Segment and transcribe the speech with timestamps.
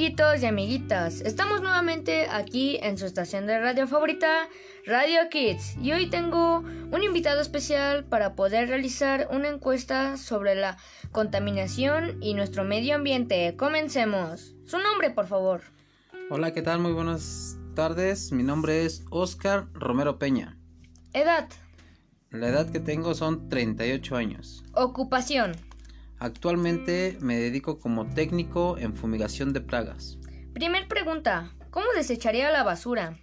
[0.00, 4.48] amiguitos y amiguitas, estamos nuevamente aquí en su estación de radio favorita,
[4.86, 10.78] Radio Kids, y hoy tengo un invitado especial para poder realizar una encuesta sobre la
[11.12, 13.54] contaminación y nuestro medio ambiente.
[13.58, 14.54] Comencemos.
[14.64, 15.60] Su nombre, por favor.
[16.30, 16.78] Hola, ¿qué tal?
[16.78, 18.32] Muy buenas tardes.
[18.32, 20.56] Mi nombre es Oscar Romero Peña.
[21.12, 21.46] Edad.
[22.30, 24.64] La edad que tengo son 38 años.
[24.72, 25.52] Ocupación.
[26.20, 30.18] Actualmente me dedico como técnico en fumigación de plagas.
[30.52, 31.50] Primer pregunta.
[31.70, 33.18] ¿Cómo desecharía la basura?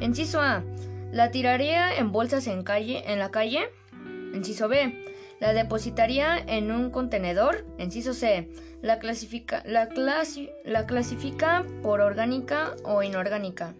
[0.00, 0.64] Inciso A.
[1.12, 3.70] ¿La tiraría en bolsas en, calle, en la calle?
[4.34, 5.04] Inciso B.
[5.38, 7.64] ¿La depositaría en un contenedor?
[7.78, 8.48] Inciso C.
[8.80, 9.88] ¿La clasifica, la
[10.64, 13.74] la clasifica por orgánica o inorgánica?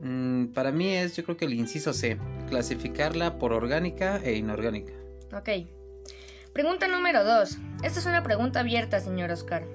[0.00, 2.18] Mm, para mí es, yo creo que el inciso C.
[2.48, 4.92] Clasificarla por orgánica e inorgánica.
[5.32, 5.81] Ok.
[6.52, 7.58] Pregunta número 2.
[7.82, 9.66] Esta es una pregunta abierta, señor Oscar.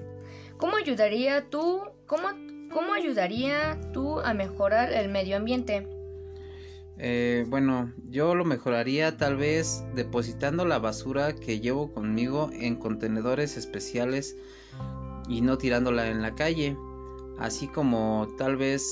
[0.58, 2.28] ¿Cómo ayudaría tú, cómo,
[2.72, 5.88] cómo ayudaría tú a mejorar el medio ambiente?
[6.96, 13.56] Eh, bueno, yo lo mejoraría tal vez depositando la basura que llevo conmigo en contenedores
[13.56, 14.36] especiales
[15.28, 16.76] y no tirándola en la calle,
[17.40, 18.84] así como tal vez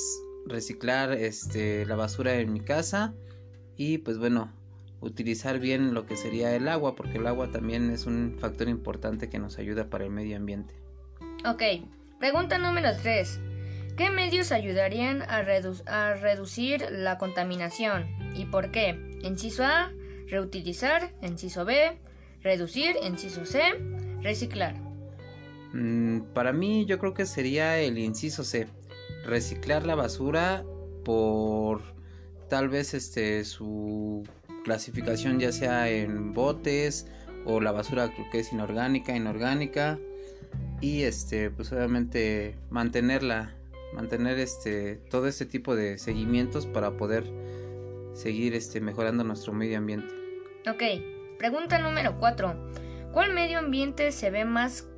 [0.45, 3.15] reciclar este, la basura en mi casa
[3.77, 4.53] y pues bueno,
[5.01, 9.29] utilizar bien lo que sería el agua, porque el agua también es un factor importante
[9.29, 10.75] que nos ayuda para el medio ambiente.
[11.45, 11.63] Ok,
[12.19, 13.41] pregunta número 3.
[13.97, 15.45] ¿Qué medios ayudarían a,
[15.87, 19.19] a reducir la contaminación y por qué?
[19.23, 19.91] Inciso A,
[20.29, 21.99] reutilizar, inciso B,
[22.43, 23.63] reducir, inciso C,
[24.23, 24.75] reciclar.
[25.73, 28.67] Mm, para mí yo creo que sería el inciso C,
[29.25, 30.65] reciclar la basura
[31.05, 31.83] por
[32.49, 34.25] tal vez este su
[34.67, 37.07] clasificación ya sea en botes
[37.45, 39.97] o la basura que es inorgánica, inorgánica
[40.81, 43.55] y este pues obviamente mantenerla,
[43.95, 47.25] mantener este todo este tipo de seguimientos para poder
[48.13, 50.13] seguir este mejorando nuestro medio ambiente.
[50.69, 50.83] Ok,
[51.39, 52.73] pregunta número 4.
[53.13, 54.89] ¿Cuál medio ambiente se ve más,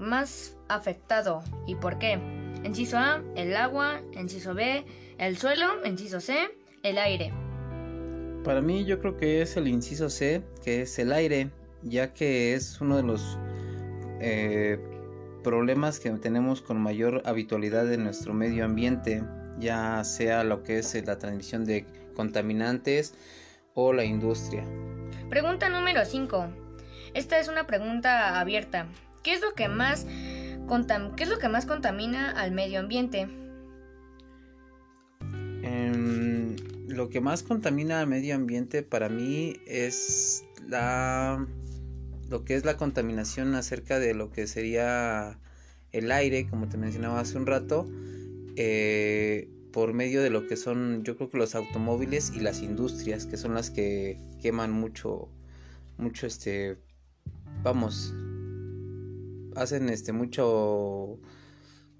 [0.00, 2.14] más afectado y por qué?
[2.64, 4.86] Enciso A, el agua, enciso B,
[5.18, 6.48] el suelo, enciso C,
[6.82, 7.41] el aire.
[8.44, 11.50] Para mí yo creo que es el inciso C, que es el aire,
[11.82, 13.38] ya que es uno de los
[14.20, 14.78] eh,
[15.44, 19.22] problemas que tenemos con mayor habitualidad en nuestro medio ambiente,
[19.58, 21.86] ya sea lo que es la transmisión de
[22.16, 23.14] contaminantes
[23.74, 24.64] o la industria.
[25.30, 26.48] Pregunta número 5.
[27.14, 28.86] Esta es una pregunta abierta.
[29.22, 30.04] ¿Qué es lo que más,
[31.16, 33.28] ¿qué es lo que más contamina al medio ambiente?
[36.92, 41.46] Lo que más contamina al medio ambiente para mí es la
[42.28, 45.38] lo que es la contaminación acerca de lo que sería
[45.90, 47.86] el aire, como te mencionaba hace un rato,
[48.56, 53.26] eh, por medio de lo que son, yo creo que los automóviles y las industrias,
[53.26, 55.28] que son las que queman mucho,
[55.98, 56.78] mucho este,
[57.62, 58.14] vamos,
[59.54, 61.18] hacen este mucho,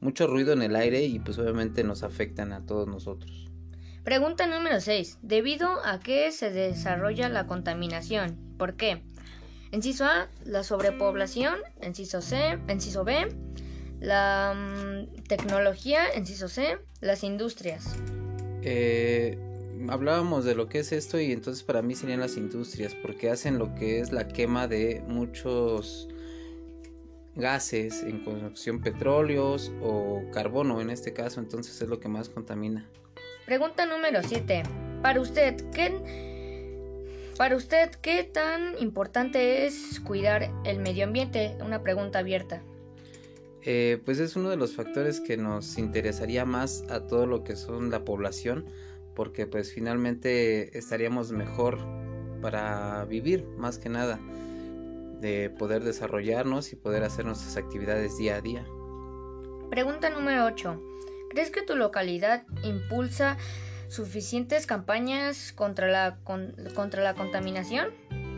[0.01, 3.52] mucho ruido en el aire y pues obviamente nos afectan a todos nosotros.
[4.05, 5.19] Pregunta número 6.
[5.23, 8.37] ¿Debido a qué se desarrolla la contaminación?
[8.59, 9.01] ¿Por qué?
[9.71, 11.55] Enciso A, la sobrepoblación.
[11.81, 13.29] Enciso C, enciso B,
[14.01, 16.11] la mm, tecnología.
[16.15, 17.95] Enciso C, las industrias.
[18.63, 19.39] Eh,
[19.89, 23.57] hablábamos de lo que es esto y entonces para mí serían las industrias porque hacen
[23.57, 26.09] lo que es la quema de muchos
[27.37, 32.89] gases en construcción petróleos o carbono en este caso entonces es lo que más contamina.
[33.47, 34.63] Pregunta número 7.
[35.03, 35.93] Para usted, ¿qué,
[37.37, 41.57] para usted, ¿qué tan importante es cuidar el medio ambiente?
[41.61, 42.63] Una pregunta abierta.
[43.65, 47.57] Eh, pues es uno de los factores que nos interesaría más a todo lo que
[47.57, 48.67] son la población,
[49.15, 51.79] porque pues finalmente estaríamos mejor
[52.41, 54.21] para vivir, más que nada,
[55.21, 58.67] de poder desarrollarnos y poder hacer nuestras actividades día a día.
[59.71, 60.81] Pregunta número 8.
[61.33, 63.39] ¿Crees que tu localidad impulsa
[63.89, 66.19] suficientes campañas contra la,
[66.75, 67.89] contra la contaminación?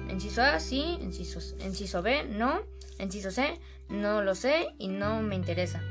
[0.08, 0.98] Enciso A, sí.
[1.00, 2.62] Enciso, enciso B, no.
[3.00, 3.58] Enciso C,
[3.88, 5.82] no lo sé y no me interesa.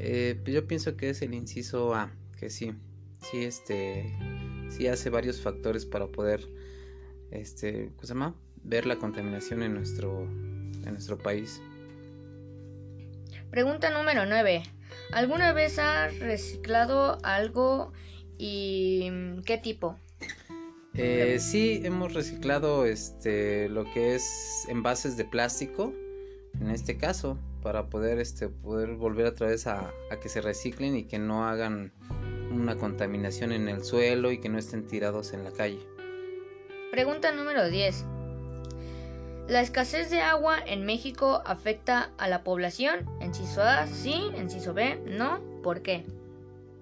[0.00, 2.74] Eh, pues yo pienso que es el inciso A, que sí.
[3.20, 4.12] Sí, este.
[4.68, 6.48] Sí hace varios factores para poder.
[7.30, 7.92] Este.
[7.94, 8.34] ¿Cómo se llama?
[8.64, 10.24] Ver la contaminación en nuestro.
[10.24, 11.62] En nuestro país.
[13.52, 14.64] Pregunta número 9.
[15.12, 17.92] ¿Alguna vez has reciclado algo
[18.38, 19.10] y
[19.44, 19.98] qué tipo?
[20.94, 25.92] Eh, sí, hemos reciclado este lo que es envases de plástico,
[26.60, 30.96] en este caso, para poder este poder volver otra vez a, a que se reciclen
[30.96, 31.92] y que no hagan
[32.50, 35.80] una contaminación en el suelo y que no estén tirados en la calle.
[36.90, 38.15] Pregunta número 10.
[39.48, 43.08] ¿La escasez de agua en México afecta a la población?
[43.20, 44.32] Enciso A, sí.
[44.34, 45.40] Enciso B, no.
[45.62, 46.04] ¿Por qué?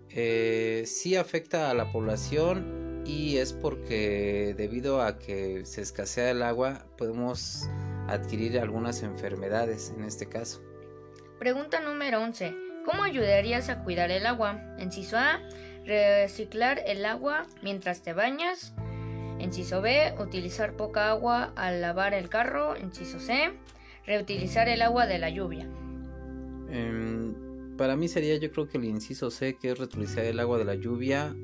[0.08, 6.42] Eh, sí afecta a la población y es porque debido a que se escasea el
[6.42, 7.68] agua podemos
[8.08, 10.62] adquirir algunas enfermedades en este caso.
[11.38, 12.54] Pregunta número 11.
[12.86, 14.74] ¿Cómo ayudarías a cuidar el agua?
[14.78, 15.42] Enciso A,
[15.84, 18.72] reciclar el agua mientras te bañas.
[19.44, 22.76] Enciso B, utilizar poca agua al lavar el carro.
[22.76, 23.52] Enciso C,
[24.06, 25.68] reutilizar el agua de la lluvia.
[26.70, 30.56] Em, para mí sería yo creo que el inciso C, que es reutilizar el agua
[30.56, 31.36] de la lluvia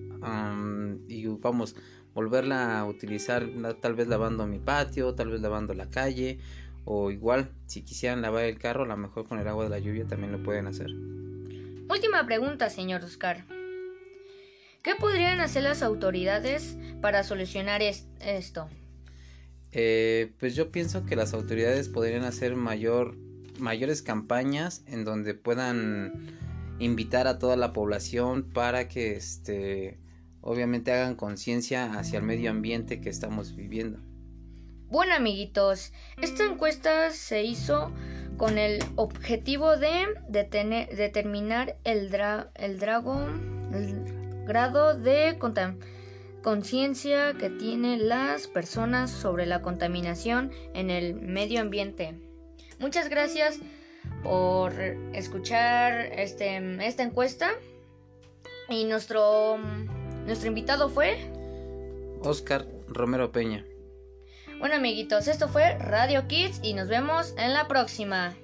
[1.09, 1.77] y vamos,
[2.15, 3.47] volverla a utilizar
[3.81, 6.39] tal vez lavando mi patio, tal vez lavando la calle
[6.85, 9.79] o igual si quisieran lavar el carro, a lo mejor con el agua de la
[9.79, 10.91] lluvia también lo pueden hacer.
[11.89, 13.45] Última pregunta, señor Oscar.
[14.83, 18.69] ¿Qué podrían hacer las autoridades para solucionar esto?
[19.73, 23.17] Eh, pues yo pienso que las autoridades podrían hacer mayor,
[23.59, 26.37] mayores campañas en donde puedan
[26.79, 29.99] invitar a toda la población para que este
[30.41, 33.99] obviamente hagan conciencia hacia el medio ambiente que estamos viviendo.
[34.89, 37.93] Bueno amiguitos, esta encuesta se hizo
[38.39, 42.13] con el objetivo de determinar el,
[42.57, 42.83] el,
[43.75, 45.37] el grado de
[46.43, 52.15] conciencia que tienen las personas sobre la contaminación en el medio ambiente.
[52.79, 53.59] Muchas gracias
[54.23, 54.73] por
[55.13, 57.51] escuchar este, esta encuesta
[58.69, 59.59] y nuestro,
[60.27, 61.19] nuestro invitado fue
[62.23, 63.65] Oscar Romero Peña.
[64.59, 68.35] Bueno amiguitos, esto fue Radio Kids y nos vemos en la próxima.